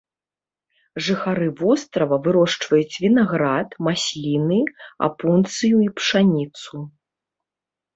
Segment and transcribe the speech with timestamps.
[1.07, 4.59] Жыхары вострава вырошчваюць вінаград, масліны,
[5.09, 6.87] апунцыю і пшаніцу.